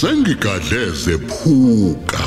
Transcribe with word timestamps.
sengigadleze 0.00 1.18
phuka 1.18 2.24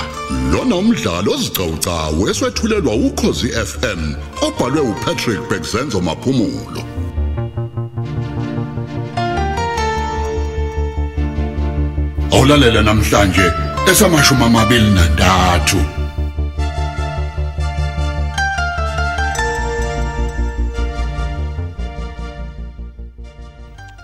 lona 0.51 0.75
umdlalo 0.75 1.31
ozicawucawu 1.33 2.21
eswetshulelwa 2.29 2.93
ukhozi 3.07 3.49
FM 3.69 4.01
obhalwe 4.47 4.81
uPatrick 4.91 5.41
Bekzenzo 5.49 6.01
maphumulo. 6.01 6.81
Awulalela 12.31 12.81
namhlanje 12.81 13.51
esamashumi 13.91 14.43
amabili 14.43 14.91
nantathu 14.91 15.77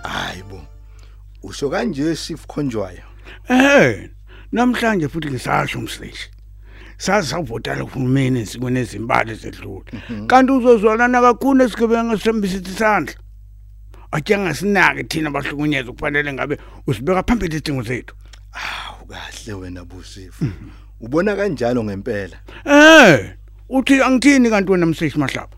hayibo 0.04 0.62
usho 1.44 1.70
kanje 1.70 2.16
chief 2.16 2.46
khonjwayo 2.48 3.15
Eh, 3.50 4.10
namhlanje 4.52 5.08
futhi 5.08 5.30
ngisasho 5.30 5.80
umsishi. 5.80 6.30
Sazi 6.98 7.28
savotala 7.30 7.84
uhulumeni 7.84 8.40
esikweni 8.40 8.80
ezimbali 8.80 9.32
ezedlule. 9.32 9.92
Kanti 10.28 10.52
uzozwalana 10.52 11.22
kakhulu 11.22 11.64
esigebenga 11.64 12.18
sembisa 12.18 12.58
isandla. 12.58 13.14
Ajenga 14.12 14.54
sinake 14.54 15.04
thina 15.04 15.28
abahlukunyezwa 15.30 15.94
kufanele 15.94 16.34
ngabe 16.34 16.58
usibeka 16.88 17.24
phambili 17.24 17.56
izidingo 17.56 17.84
zethu. 17.84 18.16
awu 18.54 19.06
kahle 19.08 19.54
wena 19.54 19.86
busifu 19.86 20.46
ubona 21.02 21.36
kanjalo 21.36 21.84
ngempela 21.84 22.38
Eh, 22.66 23.34
uthi 23.70 24.02
angithini 24.02 24.50
kanti 24.50 24.72
wena 24.72 24.86
msishi 24.86 25.20
mahlaba? 25.20 25.50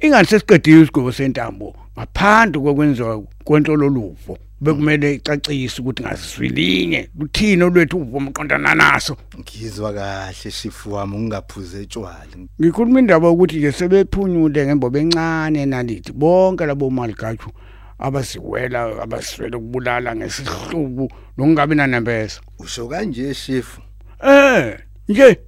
Ingani 0.00 0.26
sesiqedile 0.26 0.80
isigwebo 0.82 1.12
sentambo 1.12 1.76
ngaphandle 1.98 2.60
kokwenziwa 2.62 3.22
kwenhlololuvo. 3.44 4.38
Bekumele 4.62 5.14
icacise 5.14 5.82
ukuthi 5.82 6.02
ngasiswilinye 6.02 7.08
luthini 7.18 7.62
olwethu 7.62 7.98
uvo 7.98 8.16
umqondana 8.16 8.74
naso. 8.74 9.16
ngizwa 9.38 9.92
kahle 9.92 10.50
chief 10.50 10.86
wami 10.86 11.16
ungaphuze 11.16 11.82
etshwala 11.82 12.26
Ngikhuluma 12.60 12.98
indaba 13.00 13.30
ukuthi 13.30 13.60
ke 13.60 13.72
sebephunyule 13.72 14.66
ngembobo 14.66 14.98
encane 14.98 15.66
nalithi 15.66 16.12
bonke 16.12 16.66
labo 16.66 16.90
maligachu 16.90 17.50
abasiwela 17.98 19.02
abaswele 19.02 19.56
ukubulala 19.56 20.14
ngesihlubu 20.16 21.10
nokungabi 21.36 21.74
nanembeza. 21.74 22.40
usho 22.58 22.86
kanje 22.88 23.34
chief 23.34 23.78
Eh, 24.22 24.78
nje 25.08 25.38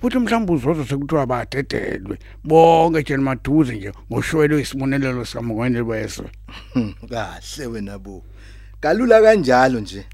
futhi 0.00 0.18
mhlawumbe 0.18 0.52
uzozo 0.52 0.84
sekuthiwa 0.84 1.26
badedelwe 1.26 2.18
bonke 2.44 3.00
nje 3.00 3.16
maduze 3.16 3.76
nje 3.76 3.92
sikaMongweni 5.24 5.80
weswe. 5.80 6.30
Hmm, 6.72 6.94
kahle 7.10 7.66
wena 7.66 7.98
bu 7.98 8.22
kalula 8.80 9.22
kanjalo 9.22 9.80
nje 9.80 10.06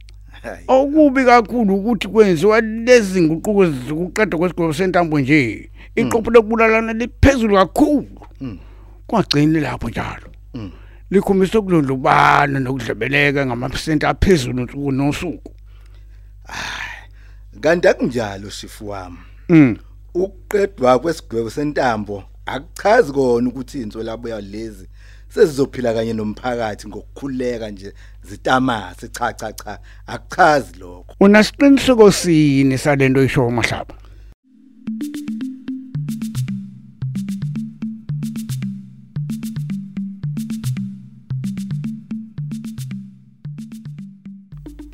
hayi 0.43 0.65
Okubi 0.69 1.25
kakhulu 1.25 1.75
ukuthi 1.75 2.09
kwenziwa 2.09 2.61
lezi 2.61 3.23
nguquko 3.23 3.67
zokuqeda 3.67 4.39
kwesigwebo 4.39 4.73
sentambo 4.73 5.21
nje. 5.21 5.71
Iqopho 5.97 6.31
lokubulalana 6.31 6.93
liphezulu 6.93 7.55
kakhulu. 7.57 8.27
Mm. 8.41 8.59
Kwagcina 9.07 9.61
lapho 9.61 9.89
njalo. 9.89 10.31
Mm. 10.55 10.71
Likhombisa 11.11 11.59
ukudlondlobana 11.59 12.61
nokudlebeleka 12.61 13.47
ngamaphesenti 13.47 14.07
aphezulu 14.07 14.65
usuku 14.65 14.93
nosuku. 14.93 15.53
kanti 17.61 17.89
akunjalo 17.89 18.51
chief 18.51 18.81
wami 18.81 19.19
Mm. 19.49 19.77
ukuqedwa 20.15 20.99
kwesigwebo 20.99 21.51
sentambo 21.51 22.25
akuchazi 22.47 23.13
kona 23.13 23.49
ukuthi 23.49 23.83
inzo 23.83 24.03
labuya 24.03 24.41
lezi 24.41 24.89
sezizophila 25.35 25.95
kanye 25.95 26.13
nomphakathi 26.13 26.89
ngokukhuleka 26.89 27.71
nje 27.71 27.93
zitamase 28.23 29.09
cha 29.09 29.33
cha 29.33 29.53
cha 29.53 29.79
akuchazi 30.07 30.79
lokho 30.79 31.15
Unasiqiniseko 31.21 32.13
sini 32.13 32.79
salento 32.79 33.25
isho 33.25 33.51
mahlaba? 33.51 33.95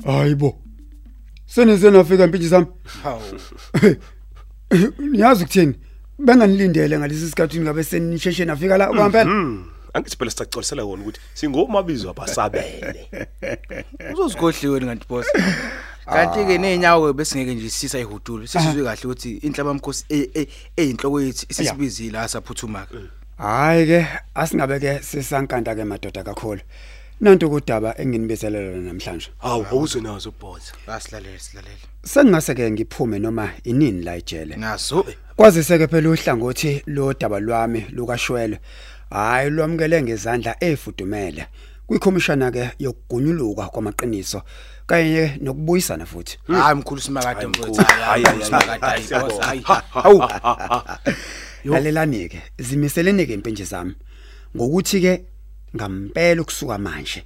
Hayibo. 0.04 0.58
Seneze 1.46 1.90
nafika 1.90 2.24
impintshi 2.24 2.48
sami. 2.48 2.66
hawu 3.02 3.22
Niyazi 5.10 5.44
ukuthini? 5.44 5.74
Benganilindele 6.18 6.98
ngalesi 6.98 7.28
sikhathi 7.28 7.60
ngabe 7.60 7.84
senisheshe 7.84 8.44
nafika 8.44 8.78
la 8.78 8.86
kwampela. 8.86 9.24
Hmm, 9.24 9.64
angithi 9.94 10.16
phela 10.16 10.30
sicacolisela 10.30 10.84
wona 10.84 11.02
ukuthi 11.02 11.20
singomabizo 11.34 12.10
abasabele. 12.10 13.08
Uzozikhohliwe 14.12 14.80
kanti 14.80 15.06
boss. 15.08 15.26
Kanti 16.06 16.44
ke 16.44 16.58
nenyawo 16.58 17.12
besingeke 17.12 17.54
nje 17.54 17.70
sisa 17.70 17.98
ihudulo. 17.98 18.46
Sisizwe 18.46 18.84
kahle 18.84 19.04
ukuthi 19.04 19.36
inhlaba 19.36 19.74
mkhosi 19.74 20.04
eyinhloko 20.76 21.20
yethu 21.20 21.46
isisibizile 21.48 22.18
asaphuthumaka. 22.18 22.98
Hayi 23.38 23.86
ke 23.86 24.06
asingabe 24.34 24.80
ke 24.80 25.02
sisankanta 25.02 25.74
ke 25.74 25.84
madoda 25.84 26.24
kakhulu. 26.24 26.60
Nanto 27.20 27.48
kudaba 27.48 27.94
enginibizelelo 27.98 28.76
namhlanje. 28.76 29.30
Hawu 29.38 29.66
awuzwe 29.70 30.00
nazo 30.00 30.32
boss. 30.40 30.72
Asilalele 30.86 31.38
silalele. 31.38 31.82
Sengingase 32.04 32.54
ke 32.54 32.70
ngiphume 32.70 33.18
noma 33.18 33.50
inini 33.64 34.02
la 34.02 34.16
ijele. 34.16 34.56
Nazo 34.56 35.04
Kwazise 35.36 35.78
ke 35.78 35.86
phela 35.86 36.10
uhlangothi 36.10 36.82
lo 36.86 37.14
daba 37.14 37.40
lwami 37.40 37.86
lukashwele. 37.90 38.58
Hayi 39.10 39.50
lwamukele 39.50 40.02
ngezandla 40.02 40.56
efudumele. 40.64 41.46
Kwikhomishana 41.86 42.50
ke 42.50 42.70
yokugunyuluka 42.78 43.68
kwamaqiniso 43.68 44.42
kanye 44.86 45.38
nokubuyisana 45.40 46.06
futhi. 46.06 46.38
hayi 46.46 46.74
mkhulu 46.74 47.00
simakade 47.00 47.46
mfowethu. 47.46 47.82
Hayi, 47.82 48.24
hayi, 48.24 48.44
simakade 48.44 48.86
hayi, 48.86 49.06
hayi 49.06 49.24
boss. 49.24 49.40
Hayi. 49.40 49.62
Hawu. 49.90 50.22
Lalelani 51.64 52.28
ke 52.28 52.42
zimiselene 52.58 53.26
ke 53.26 53.32
impintshi 53.34 53.64
zami. 53.64 53.94
Ngokuthi 54.56 55.00
ke 55.00 55.24
ngampela 55.76 56.42
ukusuka 56.42 56.78
manje. 56.78 57.24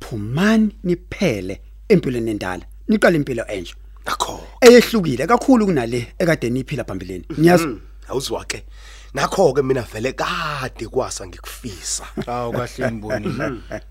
Phumani 0.00 0.76
niphele 0.84 1.60
empilweni 1.88 2.30
endala. 2.30 2.62
Niqale 2.88 3.16
impilo 3.16 3.44
enje. 3.48 3.74
Nakho. 4.06 4.40
Eyehlukile 4.60 5.26
kakhulu 5.26 5.66
kunale 5.66 6.14
ekade 6.18 6.50
niphila 6.50 6.84
phambilini. 6.84 7.24
Niyazi? 7.38 7.68
Awuzwa 8.08 8.44
ke. 8.44 8.64
Nakho 9.14 9.54
ke 9.54 9.62
mina 9.62 9.82
vele 9.82 10.12
kade 10.12 10.86
kwasa 10.90 11.26
ngikufisa. 11.26 12.04
Hawu 12.26 12.52
kahle 12.52 12.90
mboni. 12.90 13.38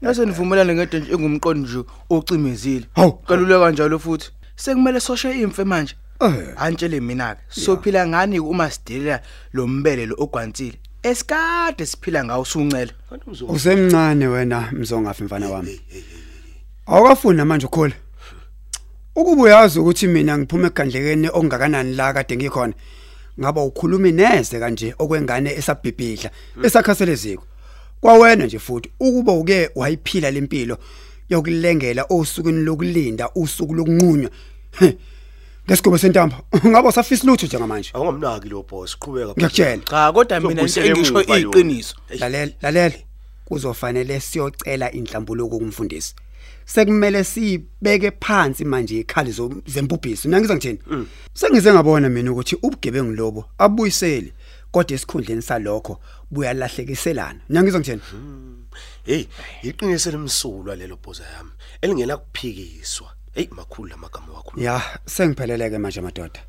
Nase 0.01 0.25
nivumelane 0.25 0.75
ngento 0.75 1.00
nje 1.00 1.11
engumqondo 1.11 1.69
nje 1.69 1.84
ocimezile. 2.09 2.85
Hawu. 2.95 3.11
Kalule 3.11 3.59
kanjalo 3.59 4.00
futhi. 4.00 4.31
Sekumele 4.56 5.00
soshe 5.00 5.41
imfe 5.41 5.63
manje. 5.63 5.95
Eh. 6.22 6.53
Antshele 6.57 7.00
mina 7.00 7.35
ke 7.35 7.41
sophila 7.50 8.07
ngani 8.07 8.39
uma 8.39 8.69
sidelela 8.72 9.22
lo 9.53 9.67
mbele 9.67 10.06
lo 10.06 10.16
ogwansile. 10.19 10.78
Esikade 11.03 11.85
siphila 11.85 12.25
ngawo 12.25 12.45
suncela. 12.45 12.91
Kanti 13.09 13.29
uzo 13.29 13.45
Usemncane 13.45 14.28
wena 14.28 14.72
mzongafi 14.72 15.23
mfana 15.23 15.50
wami. 15.50 15.81
Awukafuni 16.85 17.44
manje 17.44 17.66
ukhole. 17.66 17.94
Ukuba 19.16 19.41
uyazi 19.44 19.79
ukuthi 19.79 20.07
mina 20.07 20.38
ngiphuma 20.38 20.67
egandlekeni 20.67 21.28
okungakanani 21.28 21.95
la 21.95 22.13
kade 22.13 22.38
ngikhona. 22.38 22.73
Ngaba 23.39 23.63
ukhulumi 23.63 24.11
neze 24.11 24.59
kanje 24.59 24.95
okwengane 24.99 25.53
esabhibhidla 25.53 26.29
esakhaseleziko. 26.63 27.44
Kwawena 28.01 28.45
nje 28.45 28.59
futhi 28.59 28.89
ukuba 28.99 29.31
uke 29.31 29.69
wayiphila 29.75 30.31
lempilo 30.31 30.77
yokulengela 31.29 32.05
osukwini 32.09 32.63
lokulinda 32.63 33.29
usuku 33.35 33.73
lokunqunywa. 33.73 34.29
Ngesigaba 35.67 35.97
sentambo 35.97 36.35
ngaba 36.67 36.89
usafisa 36.89 37.27
lutho 37.27 37.45
njengamanje. 37.45 37.91
awungamnaki 37.93 38.49
lo 38.49 38.63
boss 38.63 38.97
qhubeka. 38.99 39.33
Ngiyakutshela. 39.33 39.83
Cha 39.83 40.11
kodwa 40.11 40.39
mina 40.39 40.61
emuva 40.61 41.22
yona. 41.22 41.38
iqiniso. 41.38 41.95
lalela 42.19 42.51
lalela 42.61 42.96
kuzofanele 43.46 44.19
siyocela 44.19 44.91
inhlambuluko 44.91 45.59
kumfundisi 45.59 46.16
sekumele 46.66 47.24
sibeke 47.24 48.12
phansi 48.12 48.66
manje 48.66 49.00
ikhali 49.00 49.32
zempubhiso 49.66 50.30
nangizwa 50.30 50.56
ngithini 50.56 50.80
sengize 51.34 51.74
ngabona 51.74 52.09
mina 52.09 52.32
ukuthi 52.32 52.56
ubugebengu 52.62 53.12
lobo 53.12 53.46
abuyiseli 53.58 54.34
kodwa 54.74 54.96
esikhundleni 54.96 55.41
salokho 55.41 56.00
buyalahlekiselana. 56.32 57.40
Nangizwa 57.50 57.80
ngithini 57.80 58.02
Hey, 59.03 59.26
iqiniso 59.64 60.12
lemsulwa 60.12 60.76
lelo 60.76 60.97
boss 61.03 61.20
yami. 61.20 61.52
Elingena 61.82 62.18
kuphikiswa. 62.18 63.14
Hey 63.34 63.47
makhulu 63.52 63.90
lamagama 63.90 64.34
wakho. 64.34 64.62
ya 64.62 64.82
sengipheleleke 65.06 65.78
manje 65.78 66.02
madoda. 66.02 66.40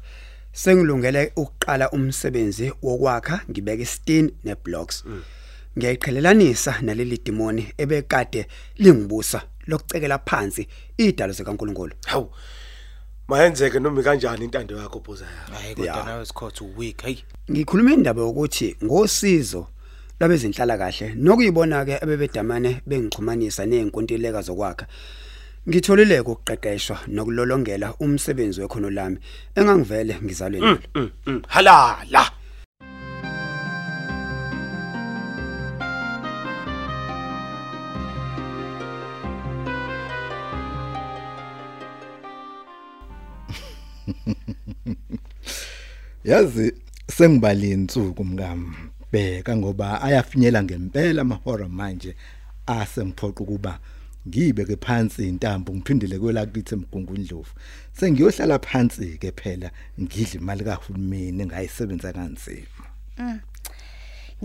Sengilungele 0.52 1.32
ukuqala 1.36 1.90
umsebenzi 1.90 2.72
wokwakha 2.82 3.40
ngibeke 3.50 3.82
istin 3.82 4.32
neblocks. 4.44 5.04
Ngiyayiqhelelanisa 5.78 6.80
naleli 6.82 7.18
demoni 7.24 7.72
ebekade 7.78 8.46
lingibusa. 8.78 9.42
Lokucekela 9.66 10.18
phansi 10.18 10.68
idalo 10.98 11.32
zikaNkuluNkulu 11.32 11.92
Hawu. 12.06 12.30
Mayenzeke 13.28 13.80
noma 13.80 14.02
kanjani 14.02 14.44
intando 14.44 14.76
yakho 14.76 15.00
boss 15.00 15.20
yami. 15.20 15.62
Hayi 15.62 15.74
kodwa 15.74 16.04
nawe 16.04 16.26
sikhotha 16.26 16.64
week 16.76 17.02
hey. 17.02 17.16
ngikhuluma 17.50 17.92
indaba 17.92 18.22
yokuthi 18.22 18.76
ngosizo 18.84 19.66
labezinhlala 20.20 20.78
kahle 20.78 21.14
nokuyibona 21.14 21.84
ke 21.84 21.98
abebedamane 21.98 22.82
bengixhumanisa 22.86 23.66
nezinkontileka 23.66 24.42
zokwakha 24.42 24.86
Ngitholile 25.68 26.20
ukuqeqeshwa 26.20 26.98
nokulolongela 27.08 27.94
umsebenzi 28.00 28.60
wekhono 28.60 28.90
lami 28.90 29.18
engangivele 29.54 30.18
ngizalwe 30.22 30.60
nalo. 30.60 30.78
Mm, 30.94 31.10
mm, 31.26 31.42
halala 31.48 32.30
yazi 46.24 46.72
sengibali 47.16 47.70
insuku 47.70 48.24
mkami 48.24 48.76
bheka 49.12 49.56
ngoba 49.56 50.02
ayafinyela 50.02 50.62
ngempela 50.62 51.22
amahora 51.22 51.68
manje 51.68 52.16
asengiphoqa 52.66 53.44
ukuba 53.44 53.78
ngibeke 54.28 54.76
phansi 54.76 55.28
intambo 55.28 55.74
ngiphindele 55.74 56.18
kwela 56.18 56.46
kithi 56.46 56.74
emgungundlovu. 56.74 57.52
Sengiyohlala 57.92 58.58
phansi 58.58 59.18
ke 59.18 59.32
phela 59.32 59.70
ngidle 60.00 60.40
imali 60.40 60.64
kahulumeni 60.64 61.42
engayisebenza 61.42 62.12
kanzima. 62.12 62.84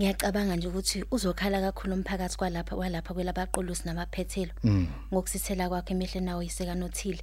Ngiyacabanga 0.00 0.56
nje 0.56 0.68
ukuthi 0.68 1.04
uzokhala 1.10 1.60
kakhulu 1.60 1.94
umphakathi 1.94 2.36
kwalapha 2.38 2.76
kwalapha 2.76 3.12
kwelabaqulusi 3.14 3.84
namaphethelo 3.84 4.52
ngokusithela 5.12 5.68
kwakhe 5.68 5.92
emihle 5.92 6.20
nawo 6.24 6.40
yiseka 6.42 6.74
nothile 6.74 7.20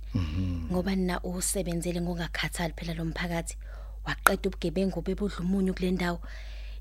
ngoba 0.69 0.93
nina 0.95 1.15
usebenzele 1.25 1.99
ngokungakhathali 2.01 2.73
phela 2.77 2.93
lo 2.93 3.05
mphakathi 3.09 3.57
waqeda 4.05 4.45
ubugebengu 4.49 5.01
bebudla 5.01 5.39
umunyu 5.41 5.73
kule 5.73 5.91
ndawo. 5.91 6.19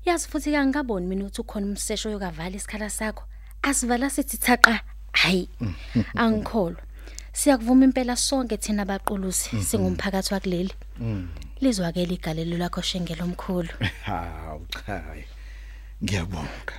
Yazi 0.05 0.27
futhi 0.29 0.51
kangikaboni 0.53 1.07
mina 1.07 1.25
ukuthi 1.25 1.41
ukhona 1.41 1.65
umsesho 1.65 2.09
yokavala 2.13 2.55
isikhala 2.55 2.89
sakho. 2.89 3.23
Asivala 3.63 4.09
sithi 4.09 4.37
thaqa 4.37 4.79
hayi 5.13 5.49
angikholwa. 6.15 6.81
Siyakuvuma 7.33 7.85
impela 7.85 8.15
sonke 8.15 8.57
thina 8.57 8.83
abaqulusi 8.85 9.49
singumphakathi 9.65 10.33
wakuleli. 10.33 10.73
Lizwakela 11.61 12.13
igalelo 12.13 12.57
lakho 12.57 12.81
shengelo 12.81 13.23
omkhulu. 13.25 13.73
Hawu 14.05 14.61
cha 14.69 15.01
ngiyabonga. 16.03 16.75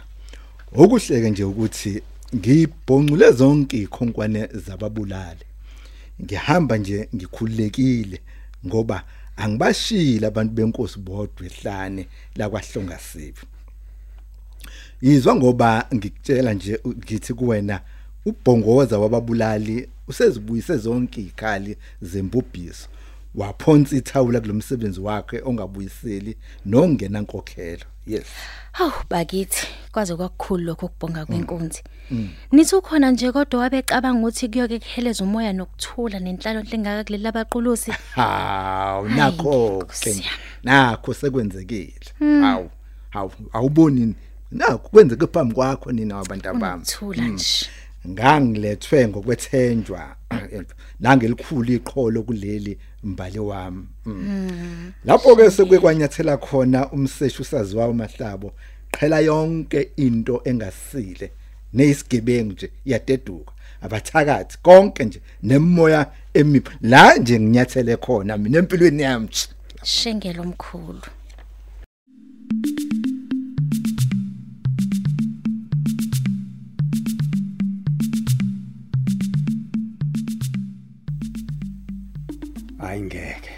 Okuhleke 0.73 1.31
nje 1.31 1.45
ukuthi 1.45 2.03
ngibhoncule 2.37 3.33
zonke 3.33 3.77
ikhonkwane 3.83 4.47
zababulali. 4.67 5.45
Ngihamba 6.23 6.77
nje 6.77 7.09
ngikhululekile 7.15 8.21
ngoba 8.67 9.05
angibashila 9.37 10.29
abantu 10.29 10.53
benkosi 10.55 10.99
bodwa 10.99 11.47
ehlane 11.47 12.07
la 12.37 12.51
kwahlongasibi 12.51 13.41
yizwa 15.03 15.37
ngoba 15.37 15.87
ngikutshela 15.95 16.53
nje 16.55 16.81
ngithi 16.87 17.35
kuwena 17.35 17.81
ubhongoza 18.27 18.99
wababulali 18.99 19.89
usezibuyise 20.09 20.77
zonke 20.77 21.21
ikhali 21.21 21.77
zembubhiso 22.03 22.89
waphonsa 23.35 23.97
ithawula 23.97 24.41
kulomsebenzi 24.41 25.01
wakhe 25.01 25.41
ongabuyiseli 25.45 26.37
nongena 26.67 27.21
nkokhelo 27.21 27.85
yes 28.07 28.27
Hawu 28.73 28.93
bakithi 29.11 29.67
kwaze 29.93 30.17
kwakukhulu 30.17 30.65
lokho 30.65 30.87
ukubonga 30.87 31.27
kwenkunzi. 31.27 31.83
Nithi 32.53 32.75
ukhona 32.77 33.11
nje 33.11 33.33
kodwa 33.33 33.61
wabecabanga 33.61 34.21
ukuthi 34.21 34.49
kuyoke 34.49 34.79
kuheleza 34.79 35.25
umoya 35.25 35.53
nokuthula 35.53 36.21
nenhlalo 36.21 36.63
engaka 36.71 37.05
kuleli 37.05 37.27
abaqulusi. 37.29 37.91
hawu 38.15 39.05
Hayi, 39.09 39.17
nakho 39.17 39.81
Nkosi 39.83 40.05
ke 40.05 40.11
yami. 40.11 40.25
nakho 40.63 41.15
sekwenzekile 41.15 41.95
hawu 42.41 42.71
hawu 43.11 43.33
awuboni 43.53 44.15
nakho 44.51 44.79
kwenzeke 44.89 45.27
phambi 45.27 45.55
kwakho 45.55 45.93
nina 45.93 46.19
abantu 46.21 46.49
abami 46.49 46.75
Unokuthula 46.75 47.29
nje. 47.29 47.67
Ngangilethwe 48.09 49.09
ngokwethenjwa 49.09 50.17
nangelikhulu 51.01 51.73
iqholo 51.73 52.23
kuleli 52.23 52.79
mbali 53.05 53.39
wami 53.39 53.87
Mm. 54.07 54.93
lapho 55.05 55.37
ke 55.37 55.51
sekwekanyathela 55.51 56.37
khona 56.37 56.91
umseshi 56.91 57.43
usaziwa 57.43 57.89
umahlabo 57.89 58.53
qhela 58.93 59.21
yonke 59.21 59.91
into 59.97 60.41
engasile 60.45 61.31
neyisigebengu 61.75 62.53
nje 62.53 62.71
iyadeduka 62.85 63.53
abathakathi 63.83 64.59
konke 64.63 65.05
nje 65.05 65.21
nemoya 65.43 66.07
emiphi 66.35 66.71
la 66.83 67.15
nje 67.17 67.41
nginyathele 67.41 67.97
khona 67.97 68.37
mina 68.37 68.59
empilweni 68.59 69.03
yami. 69.03 69.29
Shengelo 69.83 70.43
omkhulu. 70.43 71.03
Hayi 82.99 83.07
ngeke. 83.07 83.51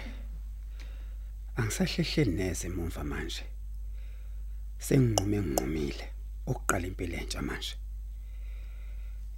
Angisahlehleli 1.55 2.31
neze 2.31 2.67
emumva 2.67 3.03
manje. 3.03 3.43
Senginqume 4.79 5.37
nginqumile 5.41 6.05
ukuqala 6.45 6.87
impilo 6.87 7.15
entsha 7.17 7.41
manje. 7.41 7.75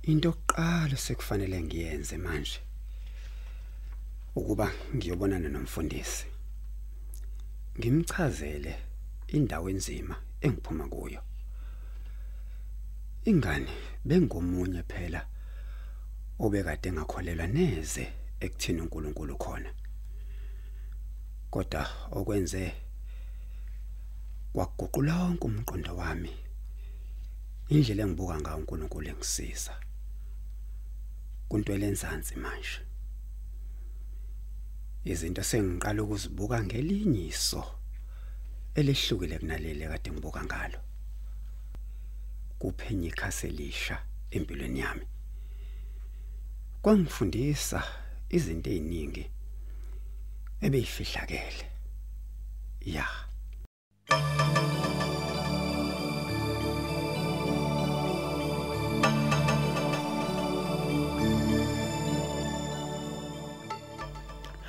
Into 0.03 0.29
yokuqala 0.29 0.97
sekufanele 0.97 1.63
ngiyenze 1.63 2.17
manje 2.17 2.59
ukuba 4.35 4.67
ngiyobonana 4.95 5.50
nomfundisi. 5.50 6.25
Ngimchazele 7.79 8.73
indawo 9.27 9.69
enzima 9.69 10.15
engiphuma 10.41 10.88
kuyo. 10.88 11.21
Ingane 13.25 13.71
bengomunye 14.05 14.83
phela 14.83 15.21
obekade 16.39 16.91
ngakholelwa 16.91 17.47
neze 17.47 18.05
ekuthini 18.39 18.81
uNkulunkulu 18.81 19.38
khona. 19.38 19.71
Kodwa 21.53 21.83
okwenze 22.17 22.63
kwaguqula 24.53 25.13
wonke 25.21 25.45
umqondo 25.47 25.91
wami. 26.00 26.33
Indlela 27.69 28.03
engibuka 28.03 28.35
ngayo 28.41 28.57
uNkulunkulu 28.57 29.07
engisiza. 29.13 29.73
Kuntwele 31.50 31.85
enzansi 31.91 32.35
manje. 32.44 32.81
Izinto 35.11 35.44
sengiqala 35.50 36.00
ukuzibuka 36.03 36.57
ngelinyiso 36.65 37.61
elehlukile 38.79 39.35
kunaleli 39.39 39.85
kade 39.91 40.09
ngibuka 40.11 40.41
ngalo. 40.47 40.79
Kuphenya 42.59 43.07
ikhasi 43.11 43.47
elisha 43.47 43.95
empilweni 44.36 44.79
yami. 44.79 45.05
kwangifundisa 46.81 47.79
izinto 48.36 48.69
eziningi 48.69 49.32
ebeyifihlakele 50.63 51.65
ya 52.86 53.05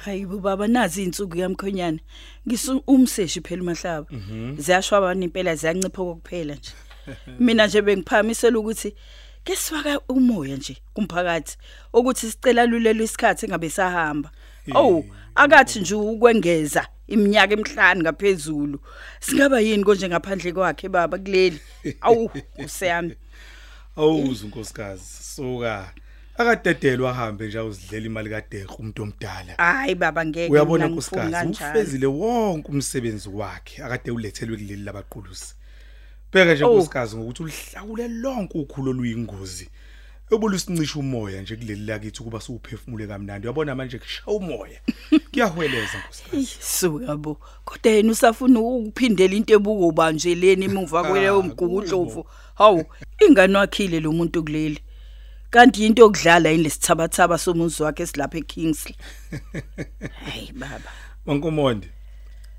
hayi 0.05 0.27
baba 0.27 0.67
nazi 0.69 1.03
insuku 1.03 1.39
yamkhonyana 1.39 1.99
ngisu 2.49 2.83
umseshi 2.87 3.41
phela 3.41 3.63
umahlaba. 3.63 4.07
Ziyashwaba 4.59 5.15
impela 5.15 5.55
ziyancipha 5.57 6.03
kokuphela 6.05 6.55
nje. 6.55 6.73
Mina 7.39 7.67
nje 7.67 7.83
bengiphamisela 7.83 8.59
ukuthi 8.59 8.95
ke 9.45 9.57
siwaka 9.57 10.01
umoya 10.09 10.57
nje 10.57 10.77
kumphakathi 10.95 11.57
ukuthi 11.93 12.31
sicela 12.31 12.67
lulelo 12.67 13.05
isikhathi 13.05 13.47
engabe 13.47 13.71
sahamba. 13.71 14.31
Oh 14.75 15.04
akathi 15.35 15.80
nje 15.80 15.94
ukwengeza 15.94 16.87
iminyaka 17.06 17.52
emihlanu 17.52 18.00
ngaphezulu. 18.00 18.80
Singaba 19.21 19.61
yini 19.61 19.85
konje 19.85 20.09
ngaphandle 20.09 20.52
kwakhe 20.52 20.88
baba 20.88 21.18
kuleli? 21.18 21.61
Awu 22.00 22.30
useyami 22.64 23.14
awuze 23.97 24.44
unkosikazi 24.44 25.04
soka 25.23 25.92
akadedelwa 26.38 27.11
ahambe 27.11 27.47
nje 27.47 27.59
awuzidlela 27.59 28.06
imali 28.06 28.30
kaDeqo 28.30 28.75
umuntu 28.75 29.02
omdala. 29.02 29.54
Hayi 29.56 29.94
baba 29.94 30.26
ngeke 30.26 30.52
uyabona 30.52 30.87
nkosikazi 30.87 31.49
ufezile 31.50 32.06
wonke 32.06 32.68
umsebenzi 32.68 33.28
wakhe 33.28 33.83
akade 33.83 34.11
ulethelwe 34.11 34.56
kuleli 34.56 34.83
labaqulusi 34.83 35.54
bheka 36.33 36.54
nje 36.54 36.64
nkosikazi 36.64 37.16
ngokuthi 37.16 37.42
ulihlawule 37.42 38.09
lonke 38.09 38.59
ukhulu 38.59 38.90
oluyingozi. 38.90 39.68
Ebolusincisha 40.31 40.99
umoya 40.99 41.43
nje 41.43 41.57
kuleli 41.57 41.87
lakithi 41.87 42.23
kuba 42.23 42.40
siwuphefumule 42.40 43.07
kamnandi. 43.07 43.47
Uyabona 43.47 43.75
manje 43.75 43.99
kushaya 43.99 44.37
umoya. 44.37 44.81
Kuyahweleza 45.31 45.99
nkosikazi. 45.99 46.57
Suka 46.61 47.16
bo 47.16 47.37
kodwa 47.64 47.93
yena 47.93 48.12
usafuna 48.12 48.61
ukuphindela 48.61 49.35
into 49.35 49.54
ebuko 49.54 49.93
banjeleni 49.93 50.64
emuva 50.64 51.04
kweleyo 51.04 51.43
mgugudlovu 51.43 52.26
hawu 52.54 52.85
ingane 53.28 53.59
wakhile 53.59 54.00
lo 54.00 54.12
muntu 54.12 54.43
kuleli. 54.45 54.81
Kanti 55.50 55.87
into 55.87 56.02
yokudlala 56.02 56.50
yini 56.50 56.62
lesithabathaba 56.62 57.38
somuzi 57.38 57.83
wakhe 57.83 58.02
esilapha 58.02 58.38
eKingsley. 58.38 58.97
Hayi 60.25 60.52
baba. 60.52 60.90
Mankomonde 61.26 61.88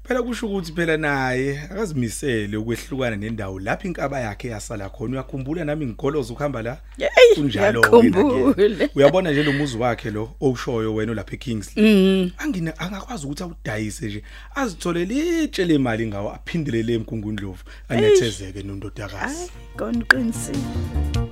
phela 0.07 0.23
kusho 0.23 0.47
ukuthi 0.47 0.71
phela 0.71 0.97
naye 0.97 1.59
akazimisele 1.59 2.57
ukwehlukana 2.57 3.15
nendawo 3.15 3.59
lapho 3.59 3.87
inkaba 3.87 4.19
yakhe 4.19 4.47
yasala 4.47 4.89
khona. 4.89 5.13
Uyakhumbula 5.13 5.65
nami 5.65 5.85
ngigoloza 5.85 6.33
ukuhamba 6.33 6.61
la? 6.61 6.77
Yeyi, 6.97 7.35
kunjalo 7.35 7.79
ngiyakhumbula. 7.79 8.53
wena-ke. 8.57 8.91
uyabona 8.95 9.31
nje 9.31 9.43
lo 9.43 9.53
muzi 9.53 9.77
wakhe 9.77 10.11
lo 10.11 10.35
owushoyo 10.41 10.95
wena 10.95 11.13
lapha 11.13 11.33
eKingsley? 11.33 12.31
Angina 12.37 12.79
angakwazi 12.79 13.25
ukuthi 13.25 13.43
awudayise 13.43 14.05
nje 14.05 14.23
azitholele 14.55 15.43
itshe 15.43 15.65
lemali 15.65 16.07
ngawo 16.07 16.33
aphindelele 16.33 16.93
emgungundlovu 16.93 17.63
anethezeke 17.89 18.63
nondodakazi. 18.63 19.51
Hayi 19.77 21.24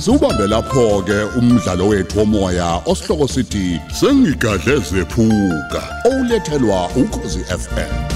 Asubambe 0.00 0.46
lapho 0.46 1.02
ke 1.02 1.38
umdlalo 1.38 1.88
wethu 1.88 2.18
womoya 2.18 2.80
osihloko 2.86 3.28
sithi 3.28 3.80
sengigadle 4.00 4.76
zephuka. 4.76 5.82
Olethelwa 6.04 6.88
ukhozi 6.96 7.44
FM 7.44 8.09